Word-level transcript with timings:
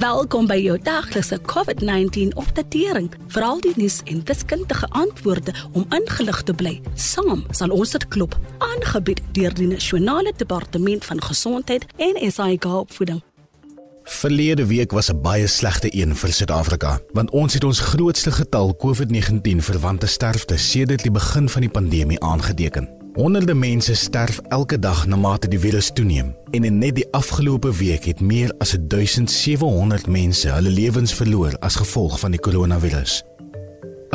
Welkom 0.00 0.46
by 0.48 0.56
jou 0.56 0.78
daglikse 0.80 1.36
COVID-19 1.44 2.30
opdatering. 2.40 3.10
Veral 3.34 3.58
die 3.60 3.72
nuus 3.76 3.98
en 4.08 4.22
wiskundige 4.24 4.86
antwoorde 4.96 5.52
om 5.72 5.84
ingelig 5.92 6.38
te 6.48 6.54
bly. 6.56 6.78
Saam 6.96 7.42
sal 7.52 7.74
ons 7.76 7.92
dit 7.92 8.06
klop. 8.08 8.32
Aangebied 8.64 9.20
deur 9.36 9.52
die 9.52 9.66
Nasionale 9.68 10.32
Departement 10.36 11.04
van 11.04 11.20
Gesondheid 11.20 11.84
en 12.00 12.16
SAIG 12.32 12.64
opvoeding. 12.64 13.20
Verlede 14.02 14.66
week 14.66 14.92
was 14.92 15.12
'n 15.12 15.20
baie 15.20 15.46
slegte 15.46 15.96
een 15.96 16.16
vir 16.16 16.32
Suid-Afrika, 16.32 17.00
want 17.12 17.30
ons 17.30 17.54
het 17.54 17.64
ons 17.64 17.80
grootste 17.80 18.32
getal 18.32 18.76
COVID-19 18.76 19.60
verwante 19.60 20.06
sterftes 20.06 20.70
sedert 20.70 21.02
die 21.02 21.12
begin 21.12 21.48
van 21.48 21.60
die 21.60 21.70
pandemie 21.70 22.20
aangeteken. 22.20 23.01
Honderde 23.12 23.54
mense 23.54 23.94
sterf 23.94 24.40
elke 24.48 24.78
dag 24.78 25.06
na 25.06 25.16
mate 25.16 25.48
die 25.48 25.58
virus 25.60 25.90
toeneem 25.92 26.30
en 26.56 26.64
in 26.64 26.78
net 26.80 26.94
die 26.96 27.04
afgelope 27.12 27.68
week 27.76 28.06
het 28.08 28.22
meer 28.24 28.54
as 28.64 28.72
1700 28.72 30.06
mense 30.08 30.48
hulle 30.48 30.72
lewens 30.72 31.12
verloor 31.14 31.52
as 31.60 31.76
gevolg 31.76 32.16
van 32.22 32.32
die 32.32 32.40
koronavirus. 32.40 33.18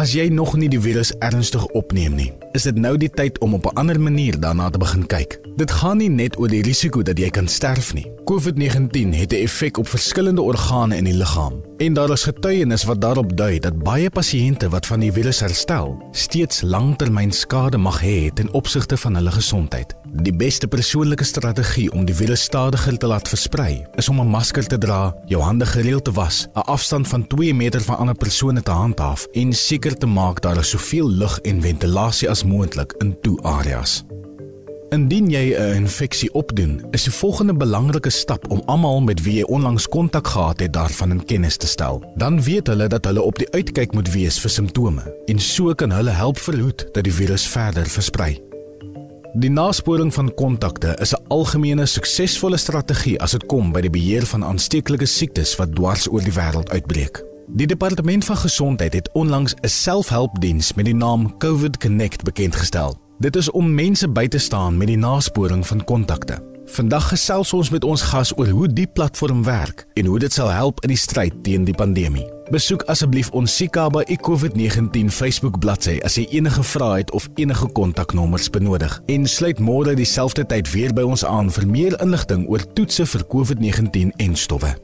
As 0.01 0.15
jy 0.17 0.25
nog 0.33 0.55
nie 0.57 0.69
die 0.69 0.81
virus 0.81 1.13
ernstig 1.21 1.65
opneem 1.77 2.17
nie, 2.17 2.31
is 2.57 2.65
dit 2.65 2.81
nou 2.81 2.95
die 2.97 3.09
tyd 3.13 3.37
om 3.45 3.53
op 3.53 3.69
'n 3.69 3.77
ander 3.77 4.01
manier 4.01 4.39
daarna 4.39 4.69
te 4.69 4.81
begin 4.81 5.05
kyk. 5.05 5.39
Dit 5.57 5.71
gaan 5.71 5.97
nie 5.97 6.09
net 6.09 6.39
oor 6.39 6.49
die 6.49 6.65
risiko 6.65 7.01
dat 7.01 7.19
jy 7.19 7.29
kan 7.29 7.47
sterf 7.47 7.93
nie. 7.93 8.16
COVID-19 8.31 9.13
het 9.13 9.31
'n 9.31 9.35
effek 9.35 9.77
op 9.77 9.87
verskillende 9.87 10.41
organe 10.41 10.95
in 10.95 11.03
die 11.03 11.13
liggaam 11.13 11.61
en 11.77 11.93
daar 11.93 12.11
is 12.11 12.23
getuienis 12.23 12.83
wat 12.83 13.01
daarop 13.01 13.37
dui 13.37 13.59
dat 13.59 13.83
baie 13.83 14.09
pasiënte 14.09 14.69
wat 14.69 14.85
van 14.85 14.99
die 14.99 15.11
virus 15.11 15.39
herstel, 15.39 15.97
steeds 16.11 16.61
langtermyn 16.61 17.31
skade 17.31 17.77
mag 17.77 18.01
hê 18.01 18.33
ten 18.33 18.51
opsigte 18.53 18.97
van 18.97 19.15
hulle 19.15 19.31
gesondheid. 19.31 19.95
Die 20.23 20.35
beste 20.35 20.67
persoonlike 20.67 21.23
strategie 21.23 21.91
om 21.91 22.05
die 22.05 22.15
virus 22.15 22.41
stadiger 22.41 22.97
te 22.97 23.07
laat 23.07 23.27
versprei, 23.27 23.85
is 23.95 24.09
om 24.09 24.19
'n 24.19 24.27
masker 24.27 24.67
te 24.67 24.77
dra, 24.77 25.15
jou 25.25 25.41
hande 25.41 25.65
gereeld 25.65 26.03
te 26.03 26.11
was, 26.11 26.47
'n 26.55 26.59
afstand 26.59 27.07
van 27.07 27.27
2 27.27 27.53
meter 27.53 27.81
van 27.81 27.97
ander 27.97 28.15
persone 28.15 28.61
te 28.61 28.71
handhaaf 28.71 29.27
en 29.33 29.53
seker 29.53 29.97
te 29.97 30.05
maak 30.05 30.41
daar 30.41 30.57
is 30.57 30.69
soveel 30.69 31.09
lug 31.09 31.39
en 31.39 31.61
ventilasie 31.61 32.29
as 32.29 32.43
moontlik 32.43 32.93
in 32.97 33.17
toe 33.21 33.41
areas. 33.41 34.03
Indien 34.89 35.29
jy 35.29 35.51
'n 35.51 35.75
infeksie 35.75 36.33
opdoen, 36.33 36.85
is 36.91 37.03
die 37.03 37.11
volgende 37.11 37.53
belangrike 37.53 38.09
stap 38.09 38.51
om 38.51 38.61
almal 38.65 39.01
met 39.01 39.21
wie 39.21 39.33
jy 39.33 39.43
onlangs 39.43 39.87
kontak 39.87 40.27
gehad 40.27 40.59
het 40.59 40.73
daarvan 40.73 41.11
in 41.11 41.25
kennis 41.25 41.57
te 41.57 41.67
stel. 41.67 42.13
Dan 42.15 42.41
weet 42.41 42.67
hulle 42.67 42.87
dat 42.87 43.05
hulle 43.05 43.21
op 43.21 43.37
die 43.37 43.51
uitkyk 43.51 43.93
moet 43.93 44.11
wees 44.11 44.39
vir 44.39 44.49
simptome 44.49 45.15
en 45.25 45.39
so 45.39 45.73
kan 45.73 45.91
hulle 45.91 46.09
help 46.09 46.37
verhoed 46.37 46.87
dat 46.93 47.03
die 47.03 47.13
virus 47.13 47.47
verder 47.47 47.85
versprei. 47.85 48.41
Die 49.33 49.49
nasporing 49.49 50.13
van 50.13 50.33
kontakte 50.33 50.95
is 51.01 51.13
'n 51.13 51.23
algemene 51.27 51.85
suksesvolle 51.85 52.57
strategie 52.57 53.19
as 53.19 53.31
dit 53.31 53.45
kom 53.45 53.71
by 53.71 53.81
die 53.81 53.89
beheer 53.89 54.25
van 54.25 54.43
aansteeklike 54.43 55.05
siektes 55.05 55.55
wat 55.55 55.75
dwars 55.75 56.07
oor 56.07 56.21
die 56.21 56.33
wêreld 56.33 56.69
uitbreek. 56.69 57.23
Die 57.47 57.67
departement 57.67 58.25
van 58.25 58.37
gesondheid 58.37 58.93
het 58.93 59.09
onlangs 59.13 59.53
'n 59.61 59.67
selfhelpdiens 59.67 60.73
met 60.73 60.85
die 60.85 60.95
naam 60.95 61.37
COVID 61.37 61.77
Connect 61.77 62.23
bekendgestel. 62.23 63.06
Dit 63.17 63.35
is 63.35 63.47
om 63.51 63.73
mense 63.73 64.05
by 64.05 64.27
te 64.29 64.37
staan 64.37 64.75
met 64.77 64.91
die 64.91 64.97
nasporing 64.97 65.63
van 65.65 65.79
kontakte. 65.83 66.35
Vandag 66.69 67.07
gesels 67.09 67.53
ons 67.53 67.71
met 67.73 67.83
ons 67.83 68.01
gas 68.11 68.29
oor 68.37 68.51
hoe 68.53 68.67
die 68.69 68.85
platform 68.85 69.41
werk 69.43 69.87
en 69.97 70.05
hoe 70.05 70.19
dit 70.21 70.33
sal 70.33 70.51
help 70.53 70.83
in 70.85 70.93
die 70.93 70.99
stryd 71.01 71.39
teen 71.41 71.65
die 71.65 71.73
pandemie. 71.73 72.27
Besoek 72.53 72.85
asseblief 72.93 73.31
ons 73.33 73.55
Sikaba 73.57 74.03
COVID-19 74.05 75.09
Facebook 75.09 75.57
bladsy 75.57 75.97
as 76.05 76.19
jy 76.21 76.27
enige 76.37 76.61
vrae 76.61 77.01
het 77.01 77.11
of 77.17 77.25
enige 77.41 77.71
kontaknommers 77.73 78.51
benodig. 78.53 79.01
En 79.09 79.25
sluit 79.25 79.57
môre 79.59 79.97
dieselfde 79.97 80.45
tyd 80.45 80.69
weer 80.71 80.93
by 80.93 81.01
ons 81.01 81.25
aan 81.25 81.49
vir 81.49 81.65
meer 81.67 81.97
inligting 82.05 82.45
oor 82.45 82.61
toetse 82.77 83.05
vir 83.05 83.25
COVID-19 83.33 84.13
en 84.13 84.35
stowwe. 84.35 84.75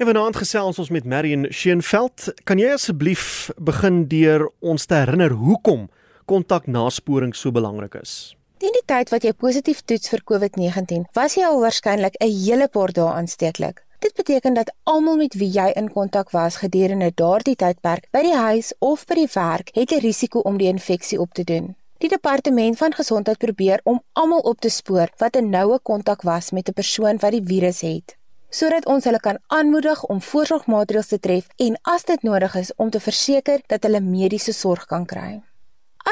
En 0.00 0.08
vanaand 0.08 0.40
gesels 0.40 0.78
ons 0.78 0.88
met 0.88 1.04
Marion 1.04 1.44
Scheenveld. 1.50 2.32
Kan 2.48 2.58
jy 2.58 2.72
asseblief 2.72 3.50
begin 3.60 4.06
deur 4.08 4.48
ons 4.60 4.86
te 4.88 5.04
herinner 5.04 5.36
hoekom 5.36 5.90
kontaknasporing 6.24 7.34
so 7.34 7.50
belangrik 7.50 7.94
is. 7.94 8.36
Teen 8.58 8.72
die 8.72 8.84
tyd 8.86 9.10
wat 9.10 9.24
jy 9.24 9.32
positief 9.32 9.80
toets 9.82 10.08
vir 10.08 10.20
COVID-19, 10.22 11.08
was 11.18 11.34
jy 11.34 11.44
al 11.44 11.60
waarskynlik 11.60 12.14
'n 12.20 12.30
hele 12.30 12.68
paar 12.68 12.92
dae 12.92 13.08
aansteeklik. 13.10 13.82
Dit 13.98 14.14
beteken 14.14 14.54
dat 14.54 14.72
almal 14.82 15.16
met 15.16 15.34
wie 15.34 15.50
jy 15.50 15.72
in 15.74 15.90
kontak 15.90 16.30
was 16.30 16.56
gedurende 16.56 17.12
daardie 17.14 17.56
tydperk 17.56 18.08
by 18.10 18.22
die 18.22 18.36
huis 18.36 18.72
of 18.78 19.04
by 19.06 19.14
die 19.14 19.28
werk, 19.34 19.70
het 19.74 19.92
'n 19.92 20.00
risiko 20.00 20.38
om 20.40 20.58
die 20.58 20.68
infeksie 20.68 21.20
op 21.20 21.32
te 21.34 21.44
doen. 21.44 21.76
Die 21.98 22.08
departement 22.08 22.78
van 22.78 22.92
gesondheid 22.92 23.38
probeer 23.38 23.80
om 23.84 24.02
almal 24.12 24.40
op 24.40 24.60
te 24.60 24.68
spoor 24.68 25.08
wat 25.18 25.36
'n 25.36 25.50
noue 25.50 25.78
kontak 25.78 26.22
was 26.22 26.50
met 26.50 26.68
'n 26.68 26.72
persoon 26.72 27.18
wat 27.18 27.30
die 27.30 27.44
virus 27.44 27.80
het, 27.80 28.16
sodat 28.50 28.86
ons 28.86 29.04
hulle 29.04 29.20
kan 29.20 29.38
aanmoedig 29.46 30.04
om 30.04 30.20
voorsorgmaatreëls 30.20 31.06
te 31.06 31.20
tref 31.20 31.46
en 31.56 31.78
as 31.82 32.04
dit 32.04 32.22
nodig 32.22 32.54
is 32.54 32.72
om 32.76 32.90
te 32.90 33.00
verseker 33.00 33.60
dat 33.66 33.82
hulle 33.82 34.00
mediese 34.00 34.52
sorg 34.52 34.86
kan 34.86 35.06
kry. 35.06 35.42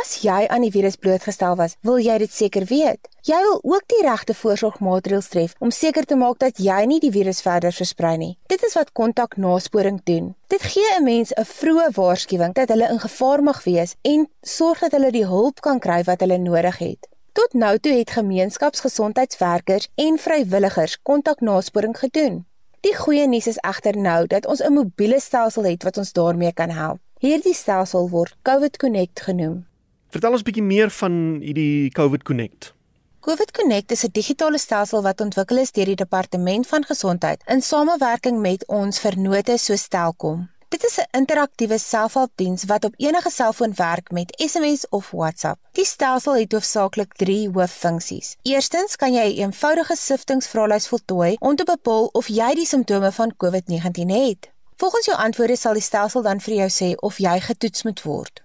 As 0.00 0.20
jy 0.22 0.46
aan 0.48 0.62
die 0.64 0.70
virus 0.72 0.94
blootgestel 0.96 1.56
was, 1.58 1.74
wil 1.84 1.98
jy 2.00 2.14
dit 2.22 2.32
seker 2.32 2.64
weet. 2.70 3.08
Jy 3.26 3.36
wil 3.44 3.58
ook 3.74 3.84
die 3.92 4.00
regte 4.06 4.32
voorsorgmaatreëls 4.38 5.28
tref 5.28 5.52
om 5.60 5.72
seker 5.74 6.06
te 6.08 6.16
maak 6.16 6.38
dat 6.40 6.62
jy 6.62 6.78
nie 6.88 7.00
die 7.02 7.10
virus 7.12 7.42
verder 7.44 7.74
versprei 7.74 8.14
nie. 8.16 8.30
Dit 8.48 8.64
is 8.64 8.78
wat 8.78 8.94
kontaknasporing 8.96 10.00
doen. 10.08 10.32
Dit 10.48 10.62
gee 10.62 10.88
'n 10.96 11.04
mens 11.04 11.34
'n 11.36 11.44
vroeë 11.44 11.90
waarskuwing 11.98 12.54
dat 12.54 12.68
hulle 12.68 12.88
in 12.88 13.00
gevaar 13.00 13.42
mag 13.42 13.64
wees 13.64 13.96
en 14.02 14.28
sorg 14.42 14.78
dat 14.80 14.92
hulle 14.92 15.10
die 15.10 15.26
hulp 15.26 15.60
kan 15.60 15.78
kry 15.78 16.02
wat 16.04 16.20
hulle 16.20 16.38
nodig 16.38 16.78
het. 16.78 17.08
Tot 17.32 17.52
nou 17.52 17.78
toe 17.78 17.92
het 17.92 18.10
gemeenskapsgesondheidswerkers 18.10 19.88
en 19.94 20.18
vrywilligers 20.18 20.98
kontaknasporing 21.02 21.98
gedoen. 21.98 22.46
Die 22.80 22.96
goeie 22.96 23.26
nuus 23.26 23.46
is 23.46 23.60
egter 23.60 23.96
nou 23.96 24.26
dat 24.26 24.46
ons 24.46 24.62
'n 24.62 24.72
mobiele 24.72 25.20
stelsel 25.20 25.64
het 25.64 25.82
wat 25.82 25.96
ons 25.96 26.12
daarmee 26.12 26.52
kan 26.52 26.70
help. 26.70 26.98
Hierdie 27.18 27.54
stelsel 27.54 28.08
word 28.08 28.36
COVID 28.42 28.76
Connect 28.76 29.20
genoem. 29.20 29.69
Vertel 30.10 30.32
ons 30.34 30.42
'n 30.42 30.48
bietjie 30.48 30.66
meer 30.66 30.90
van 30.90 31.12
hierdie 31.40 31.90
COVID 31.94 32.22
Connect. 32.22 32.74
COVID 33.20 33.50
Connect 33.50 33.90
is 33.90 34.04
'n 34.04 34.10
digitale 34.12 34.58
stelsel 34.58 35.02
wat 35.02 35.20
ontwikkel 35.20 35.58
is 35.58 35.70
deur 35.70 35.84
die 35.84 35.94
Departement 36.04 36.66
van 36.66 36.84
Gesondheid 36.84 37.42
in 37.46 37.62
samewerking 37.62 38.40
met 38.40 38.66
ons 38.66 38.98
vennote 38.98 39.56
soos 39.56 39.88
Telkom. 39.88 40.50
Dit 40.68 40.84
is 40.84 40.98
'n 40.98 41.16
interaktiewe 41.18 41.78
selfhelpdiens 41.78 42.64
wat 42.64 42.84
op 42.84 42.94
enige 42.96 43.30
selfoon 43.30 43.72
werk 43.74 44.10
met 44.10 44.34
SMS 44.36 44.88
of 44.88 45.10
WhatsApp. 45.10 45.60
Die 45.72 45.84
stelsel 45.84 46.36
het 46.36 46.52
hoofsaaklik 46.52 47.14
3 47.14 47.50
hooffunksies. 47.50 48.36
Eerstens 48.42 48.96
kan 48.96 49.12
jy 49.12 49.26
'n 49.26 49.38
eenvoudige 49.42 49.96
siftingsvraelys 49.96 50.88
voltooi 50.88 51.36
om 51.38 51.56
te 51.56 51.64
bepaal 51.64 52.06
of 52.12 52.26
jy 52.26 52.54
die 52.54 52.66
simptome 52.66 53.12
van 53.12 53.34
COVID-19 53.36 54.08
het. 54.08 54.50
Volgens 54.76 55.06
jou 55.06 55.18
antwoorde 55.18 55.56
sal 55.56 55.72
die 55.72 55.82
stelsel 55.82 56.22
dan 56.22 56.40
vir 56.40 56.54
jou 56.54 56.68
sê 56.68 56.94
of 56.96 57.18
jy 57.18 57.40
getoets 57.40 57.82
moet 57.82 58.02
word. 58.02 58.42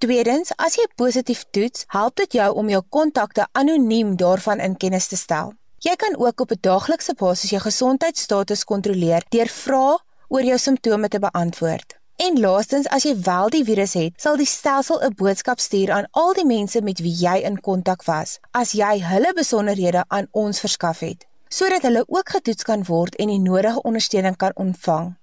Tweedens, 0.00 0.48
as 0.56 0.78
jy 0.78 0.86
positief 0.96 1.42
toets, 1.52 1.82
help 1.92 2.14
dit 2.16 2.38
jou 2.38 2.46
om 2.56 2.68
jou 2.72 2.78
kontakte 2.88 3.44
anoniem 3.52 4.14
daarvan 4.16 4.62
in 4.64 4.78
kennis 4.80 5.10
te 5.10 5.18
stel. 5.20 5.52
Jy 5.84 5.92
kan 6.00 6.16
ook 6.16 6.40
op 6.40 6.52
'n 6.52 6.60
daaglikse 6.60 7.14
basis 7.14 7.50
jou 7.50 7.60
gesondheidsstatus 7.60 8.64
kontroleer 8.64 9.22
deur 9.28 9.48
vrae 9.48 9.98
oor 10.28 10.42
jou 10.42 10.58
simptome 10.58 11.08
te 11.08 11.18
beantwoord. 11.18 11.98
En 12.16 12.40
laastens, 12.40 12.88
as 12.88 13.02
jy 13.02 13.20
wel 13.20 13.48
die 13.48 13.64
virus 13.64 13.92
het, 13.92 14.12
sal 14.16 14.36
die 14.36 14.46
stelsel 14.46 15.00
'n 15.02 15.14
boodskap 15.14 15.60
stuur 15.60 15.90
aan 15.90 16.08
al 16.10 16.32
die 16.32 16.46
mense 16.46 16.80
met 16.82 16.98
wie 16.98 17.16
jy 17.26 17.36
in 17.44 17.60
kontak 17.60 18.04
was, 18.04 18.38
as 18.50 18.72
jy 18.72 19.00
hulle 19.02 19.32
besonderhede 19.34 20.04
aan 20.08 20.28
ons 20.30 20.60
verskaf 20.60 20.98
het, 21.00 21.26
sodat 21.48 21.82
hulle 21.82 22.04
ook 22.08 22.28
getoets 22.28 22.62
kan 22.62 22.84
word 22.84 23.16
en 23.16 23.28
die 23.28 23.40
nodige 23.40 23.82
ondersteuning 23.82 24.36
kan 24.36 24.52
ontvang. 24.54 25.19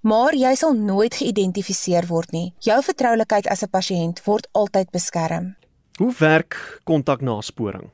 Maar 0.00 0.32
jy 0.32 0.54
sal 0.56 0.72
nooit 0.72 1.12
geïdentifiseer 1.12 2.06
word 2.08 2.30
nie. 2.32 2.54
Jou 2.64 2.78
vertroulikheid 2.80 3.46
as 3.52 3.62
'n 3.62 3.68
pasiënt 3.68 4.24
word 4.24 4.48
altyd 4.52 4.90
beskerm. 4.90 5.56
Hoe 5.98 6.12
werk 6.18 6.80
kontaknasporing? 6.84 7.90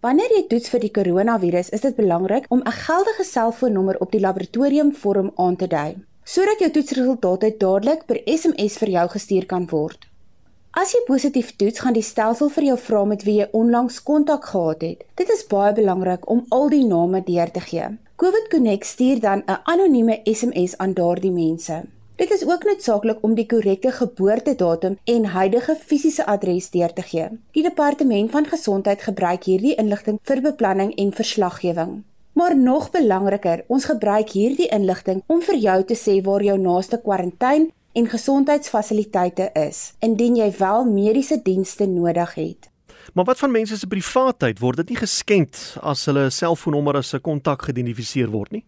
Wanneer 0.00 0.30
jy 0.36 0.46
toets 0.48 0.68
vir 0.68 0.80
die 0.80 0.90
koronavirus, 0.90 1.68
is 1.70 1.80
dit 1.80 1.96
belangrik 1.96 2.46
om 2.48 2.60
'n 2.60 2.72
geldige 2.72 3.24
selfoonnommer 3.24 4.00
op 4.00 4.10
die 4.10 4.20
laboratoriumvorm 4.20 5.30
aan 5.36 5.56
te 5.56 5.66
dui, 5.66 5.96
sodat 6.24 6.58
jou 6.58 6.70
toetsresultate 6.70 7.54
dadelik 7.58 8.06
per 8.06 8.20
SMS 8.24 8.76
vir 8.78 8.88
jou 8.88 9.08
gestuur 9.08 9.46
kan 9.46 9.66
word. 9.66 10.08
As 10.72 10.92
jy 10.92 11.04
positief 11.06 11.56
toets, 11.56 11.78
gaan 11.78 11.92
die 11.92 12.02
stelsel 12.02 12.48
vir 12.48 12.64
jou 12.64 12.78
vra 12.78 13.04
met 13.04 13.22
wie 13.22 13.38
jy 13.38 13.48
onlangs 13.52 14.02
kontak 14.02 14.44
gehad 14.44 14.82
het. 14.82 15.04
Dit 15.14 15.30
is 15.30 15.46
baie 15.46 15.72
belangrik 15.72 16.30
om 16.30 16.46
al 16.48 16.68
die 16.68 16.84
name 16.84 17.22
deur 17.22 17.50
te 17.50 17.60
gee. 17.60 17.98
COVID 18.16 18.48
Connect 18.48 18.86
stuur 18.86 19.20
dan 19.20 19.42
'n 19.46 19.60
anonieme 19.62 20.20
SMS 20.22 20.76
aan 20.76 20.92
daardie 20.92 21.30
mense. 21.30 21.82
Dit 22.16 22.30
is 22.30 22.46
ook 22.46 22.64
noodsaaklik 22.64 23.18
om 23.20 23.34
die 23.34 23.46
korrekte 23.46 23.90
geboortedatum 23.90 24.98
en 25.04 25.24
huidige 25.24 25.76
fisiese 25.86 26.26
adres 26.26 26.70
deur 26.70 26.92
te 26.92 27.02
gee. 27.02 27.28
Die 27.50 27.62
departement 27.62 28.30
van 28.30 28.46
gesondheid 28.46 29.02
gebruik 29.02 29.44
hierdie 29.44 29.74
inligting 29.74 30.18
vir 30.22 30.40
beplanning 30.40 30.94
en 30.94 31.12
verslaggewing. 31.12 32.02
Maar 32.32 32.56
nog 32.56 32.90
belangriker, 32.90 33.64
ons 33.66 33.84
gebruik 33.84 34.30
hierdie 34.30 34.68
inligting 34.68 35.22
om 35.26 35.42
vir 35.42 35.56
jou 35.56 35.84
te 35.84 35.94
sê 35.94 36.22
waar 36.22 36.42
jou 36.42 36.58
naaste 36.58 37.00
kwarantyne 37.00 37.70
en 37.92 38.08
gesondheidsfasiliteite 38.08 39.50
is 39.52 39.92
indien 39.98 40.36
jy 40.36 40.52
wel 40.58 40.84
mediese 40.84 41.42
dienste 41.42 41.86
nodig 41.86 42.34
het. 42.34 42.73
Maar 43.12 43.24
wat 43.24 43.38
van 43.38 43.50
mense 43.50 43.76
se 43.78 43.86
privaatheid 43.86 44.58
word 44.58 44.76
dit 44.76 44.88
nie 44.88 44.96
geskend 44.96 45.76
as 45.82 46.04
hulle 46.04 46.30
selfoonnommer 46.30 46.96
as 46.96 47.14
'n 47.14 47.20
kontak 47.20 47.62
geïdentifiseer 47.62 48.30
word 48.30 48.50
nie? 48.50 48.64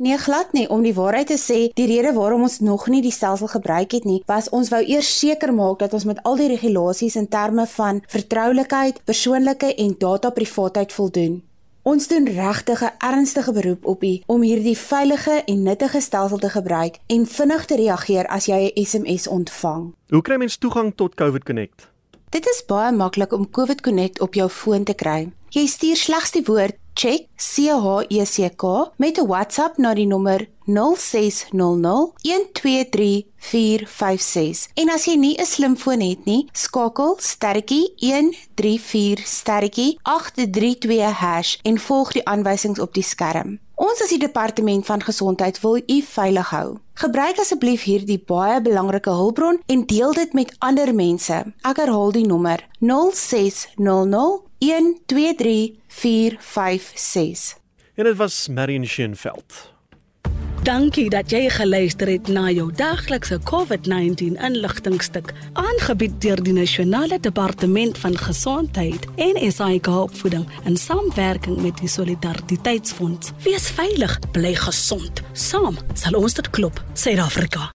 Nee, 0.00 0.18
glad 0.18 0.52
nie. 0.52 0.68
Om 0.68 0.82
die 0.82 0.94
waarheid 0.94 1.26
te 1.26 1.36
sê, 1.36 1.74
die 1.76 1.86
rede 1.86 2.12
waarom 2.12 2.42
ons 2.42 2.60
nog 2.60 2.86
nie 2.88 3.02
die 3.02 3.12
stelsel 3.12 3.46
gebruik 3.52 3.92
het 3.92 4.04
nie, 4.04 4.22
was 4.26 4.48
ons 4.48 4.70
wou 4.72 4.80
eers 4.80 5.18
seker 5.18 5.52
maak 5.52 5.78
dat 5.78 5.92
ons 5.92 6.04
met 6.04 6.22
al 6.22 6.36
die 6.36 6.48
regulasies 6.48 7.16
in 7.16 7.28
terme 7.28 7.66
van 7.66 8.00
vertroulikheid, 8.08 9.04
persoonlike 9.04 9.74
en 9.74 9.94
data 9.98 10.30
privaatheid 10.30 10.92
voldoen. 10.92 11.42
Ons 11.82 12.08
doen 12.08 12.24
regtig 12.24 12.82
'n 12.82 12.96
ernstige 12.98 13.52
beroep 13.52 13.84
op 13.84 14.02
u 14.04 14.20
om 14.26 14.42
hierdie 14.42 14.78
veilige 14.78 15.42
en 15.44 15.62
nuttige 15.62 16.00
stelsel 16.00 16.38
te 16.38 16.50
gebruik 16.50 16.98
en 17.06 17.26
vinnig 17.26 17.64
te 17.64 17.76
reageer 17.76 18.26
as 18.26 18.46
jy 18.46 18.72
'n 18.74 18.84
SMS 18.84 19.26
ontvang. 19.26 19.94
Hoe 20.08 20.22
kry 20.22 20.36
mens 20.36 20.56
toegang 20.56 20.94
tot 20.94 21.14
COVID 21.14 21.44
Connect? 21.44 21.89
Dit 22.30 22.46
is 22.46 22.60
baie 22.62 22.92
maklik 22.94 23.32
om 23.34 23.48
COVID 23.50 23.80
Connect 23.82 24.20
op 24.22 24.36
jou 24.38 24.46
foon 24.54 24.84
te 24.86 24.94
kry. 24.94 25.32
Jy 25.50 25.64
stuur 25.66 25.98
slegs 25.98 26.30
die 26.30 26.44
woord 26.46 26.76
check 27.00 27.20
C 27.36 27.72
H 27.72 28.04
E 28.08 28.24
C 28.24 28.50
K 28.56 28.92
met 28.96 29.18
'n 29.18 29.26
WhatsApp 29.26 29.78
na 29.78 29.94
die 29.94 30.06
nommer 30.06 30.48
0600 30.64 32.12
123456. 32.22 34.68
En 34.74 34.90
as 34.90 35.04
jy 35.04 35.16
nie 35.16 35.38
'n 35.38 35.46
slimfoon 35.46 36.00
het 36.00 36.24
nie, 36.24 36.48
skakel 36.52 37.16
sterretjie 37.18 37.92
134 37.96 39.26
sterretjie 39.26 39.98
832# 40.02 41.58
en 41.62 41.78
volg 41.78 42.12
die 42.12 42.24
aanwysings 42.24 42.78
op 42.78 42.94
die 42.94 43.02
skerm. 43.02 43.58
Ons 43.74 44.02
as 44.02 44.08
die 44.08 44.18
departement 44.18 44.86
van 44.86 45.02
gesondheid 45.02 45.60
wil 45.60 45.80
u 45.86 46.02
veilig 46.02 46.50
hou. 46.50 46.76
Gebruik 46.94 47.38
asseblief 47.38 47.82
hierdie 47.82 48.22
baie 48.26 48.60
belangrike 48.60 49.10
hulpbron 49.10 49.62
en 49.66 49.86
deel 49.86 50.12
dit 50.12 50.32
met 50.32 50.54
ander 50.58 50.94
mense. 50.94 51.52
Ek 51.62 51.76
herhaal 51.76 52.12
die 52.12 52.26
nommer 52.26 52.68
0600 52.78 54.49
123456. 54.60 57.58
En 57.94 58.04
dit 58.04 58.16
was 58.16 58.48
Marion 58.48 58.86
Schenveld. 58.86 59.70
Dankie 60.62 61.08
dat 61.08 61.30
jy 61.32 61.46
geluister 61.48 62.10
het 62.12 62.26
na 62.28 62.50
jou 62.52 62.66
daglikse 62.76 63.38
COVID-19 63.48 64.34
inligtingstuk 64.36 65.32
aangebied 65.56 66.18
deur 66.20 66.42
die 66.44 66.52
Nasionale 66.52 67.16
Departement 67.20 67.98
van 67.98 68.18
Gesondheid 68.18 69.08
en 69.16 69.40
SAIK 69.52 69.86
Opvoeding 69.86 70.44
in 70.68 70.76
samewerking 70.76 71.62
met 71.64 71.80
die 71.80 71.88
Solidariteitsfonds. 71.88 73.32
Wees 73.40 73.72
veilig, 73.72 74.18
bly 74.36 74.54
gesond. 74.54 75.24
Saam 75.32 75.80
sal 75.94 76.20
ons 76.20 76.36
dit 76.36 76.50
klop, 76.50 76.84
Suid-Afrika. 76.92 77.70